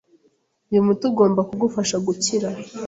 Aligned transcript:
Uyu 0.69 0.85
muti 0.87 1.03
ugomba 1.09 1.41
kugufasha 1.49 1.95
gukira. 2.05 2.49